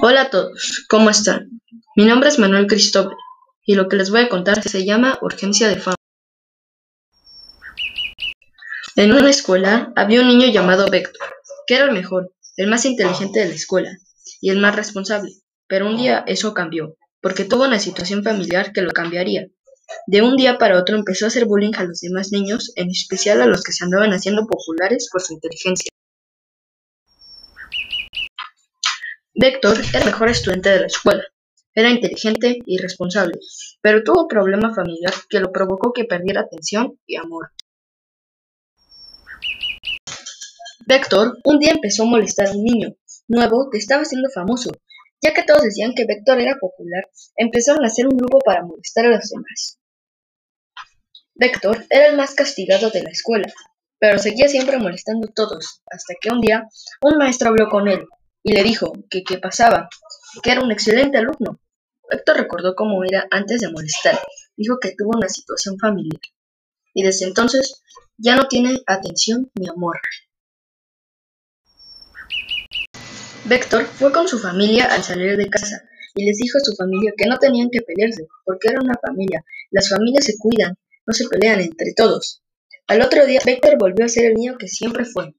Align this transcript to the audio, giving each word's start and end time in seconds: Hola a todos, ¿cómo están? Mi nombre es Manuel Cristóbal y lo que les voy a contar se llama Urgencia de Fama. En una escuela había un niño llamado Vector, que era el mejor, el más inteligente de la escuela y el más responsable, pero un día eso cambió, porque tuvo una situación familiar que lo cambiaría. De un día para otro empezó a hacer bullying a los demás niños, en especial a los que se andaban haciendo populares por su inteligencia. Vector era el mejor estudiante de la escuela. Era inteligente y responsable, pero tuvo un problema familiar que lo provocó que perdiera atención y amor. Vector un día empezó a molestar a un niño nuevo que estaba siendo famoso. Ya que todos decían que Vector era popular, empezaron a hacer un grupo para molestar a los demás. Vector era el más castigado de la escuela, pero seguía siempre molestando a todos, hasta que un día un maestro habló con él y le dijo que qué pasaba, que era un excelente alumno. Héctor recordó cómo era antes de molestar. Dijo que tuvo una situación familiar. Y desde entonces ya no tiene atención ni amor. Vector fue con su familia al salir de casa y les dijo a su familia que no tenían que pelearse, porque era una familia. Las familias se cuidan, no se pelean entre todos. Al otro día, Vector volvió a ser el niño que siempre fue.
Hola 0.00 0.22
a 0.22 0.30
todos, 0.30 0.84
¿cómo 0.88 1.10
están? 1.10 1.60
Mi 1.96 2.04
nombre 2.04 2.28
es 2.28 2.38
Manuel 2.38 2.68
Cristóbal 2.68 3.16
y 3.66 3.74
lo 3.74 3.88
que 3.88 3.96
les 3.96 4.10
voy 4.10 4.20
a 4.20 4.28
contar 4.28 4.62
se 4.62 4.84
llama 4.84 5.18
Urgencia 5.22 5.68
de 5.68 5.74
Fama. 5.74 5.96
En 8.94 9.12
una 9.12 9.28
escuela 9.28 9.92
había 9.96 10.20
un 10.20 10.28
niño 10.28 10.46
llamado 10.46 10.88
Vector, 10.88 11.28
que 11.66 11.74
era 11.74 11.86
el 11.86 11.92
mejor, 11.92 12.32
el 12.56 12.68
más 12.68 12.84
inteligente 12.84 13.40
de 13.40 13.48
la 13.48 13.54
escuela 13.56 13.90
y 14.40 14.50
el 14.50 14.60
más 14.60 14.76
responsable, 14.76 15.32
pero 15.66 15.88
un 15.88 15.96
día 15.96 16.22
eso 16.28 16.54
cambió, 16.54 16.96
porque 17.20 17.44
tuvo 17.44 17.64
una 17.64 17.80
situación 17.80 18.22
familiar 18.22 18.72
que 18.72 18.82
lo 18.82 18.92
cambiaría. 18.92 19.48
De 20.06 20.22
un 20.22 20.36
día 20.36 20.58
para 20.58 20.78
otro 20.78 20.96
empezó 20.96 21.24
a 21.24 21.28
hacer 21.28 21.46
bullying 21.46 21.74
a 21.76 21.82
los 21.82 22.00
demás 22.00 22.30
niños, 22.30 22.70
en 22.76 22.88
especial 22.90 23.42
a 23.42 23.46
los 23.46 23.62
que 23.62 23.72
se 23.72 23.84
andaban 23.84 24.12
haciendo 24.12 24.46
populares 24.46 25.08
por 25.10 25.22
su 25.22 25.32
inteligencia. 25.32 25.90
Vector 29.40 29.78
era 29.90 30.00
el 30.00 30.06
mejor 30.06 30.30
estudiante 30.30 30.68
de 30.68 30.80
la 30.80 30.86
escuela. 30.88 31.22
Era 31.72 31.90
inteligente 31.90 32.58
y 32.66 32.78
responsable, 32.78 33.38
pero 33.80 34.02
tuvo 34.02 34.22
un 34.22 34.26
problema 34.26 34.74
familiar 34.74 35.14
que 35.30 35.38
lo 35.38 35.52
provocó 35.52 35.92
que 35.92 36.06
perdiera 36.06 36.40
atención 36.40 36.98
y 37.06 37.14
amor. 37.18 37.52
Vector 40.88 41.38
un 41.44 41.60
día 41.60 41.70
empezó 41.70 42.02
a 42.02 42.06
molestar 42.06 42.48
a 42.48 42.50
un 42.50 42.64
niño 42.64 42.96
nuevo 43.28 43.68
que 43.70 43.78
estaba 43.78 44.04
siendo 44.04 44.28
famoso. 44.28 44.72
Ya 45.22 45.32
que 45.32 45.44
todos 45.44 45.62
decían 45.62 45.94
que 45.94 46.04
Vector 46.04 46.40
era 46.40 46.56
popular, 46.60 47.08
empezaron 47.36 47.84
a 47.84 47.86
hacer 47.86 48.08
un 48.08 48.16
grupo 48.16 48.40
para 48.40 48.64
molestar 48.64 49.06
a 49.06 49.10
los 49.10 49.28
demás. 49.28 49.78
Vector 51.36 51.86
era 51.90 52.08
el 52.08 52.16
más 52.16 52.34
castigado 52.34 52.90
de 52.90 53.04
la 53.04 53.10
escuela, 53.10 53.46
pero 54.00 54.18
seguía 54.18 54.48
siempre 54.48 54.78
molestando 54.78 55.28
a 55.28 55.32
todos, 55.32 55.80
hasta 55.86 56.14
que 56.20 56.30
un 56.30 56.40
día 56.40 56.64
un 57.02 57.18
maestro 57.18 57.50
habló 57.50 57.68
con 57.68 57.86
él 57.86 58.04
y 58.42 58.52
le 58.52 58.62
dijo 58.62 58.92
que 59.10 59.22
qué 59.22 59.38
pasaba, 59.38 59.88
que 60.42 60.52
era 60.52 60.62
un 60.62 60.72
excelente 60.72 61.18
alumno. 61.18 61.60
Héctor 62.10 62.38
recordó 62.38 62.74
cómo 62.74 63.04
era 63.04 63.26
antes 63.30 63.60
de 63.60 63.70
molestar. 63.70 64.18
Dijo 64.56 64.78
que 64.80 64.94
tuvo 64.96 65.10
una 65.16 65.28
situación 65.28 65.78
familiar. 65.78 66.20
Y 66.94 67.02
desde 67.02 67.26
entonces 67.26 67.82
ya 68.16 68.34
no 68.36 68.48
tiene 68.48 68.80
atención 68.86 69.50
ni 69.54 69.68
amor. 69.68 69.98
Vector 73.44 73.84
fue 73.84 74.12
con 74.12 74.28
su 74.28 74.38
familia 74.38 74.86
al 74.86 75.02
salir 75.02 75.36
de 75.36 75.48
casa 75.48 75.82
y 76.14 76.26
les 76.26 76.36
dijo 76.38 76.58
a 76.58 76.64
su 76.64 76.74
familia 76.74 77.12
que 77.16 77.26
no 77.26 77.38
tenían 77.38 77.70
que 77.70 77.80
pelearse, 77.80 78.26
porque 78.44 78.68
era 78.68 78.80
una 78.80 78.94
familia. 79.00 79.44
Las 79.70 79.88
familias 79.88 80.24
se 80.24 80.36
cuidan, 80.36 80.76
no 81.06 81.14
se 81.14 81.28
pelean 81.28 81.60
entre 81.60 81.92
todos. 81.96 82.42
Al 82.88 83.02
otro 83.02 83.24
día, 83.24 83.40
Vector 83.44 83.78
volvió 83.78 84.04
a 84.04 84.08
ser 84.08 84.26
el 84.26 84.34
niño 84.34 84.56
que 84.58 84.66
siempre 84.66 85.04
fue. 85.04 85.34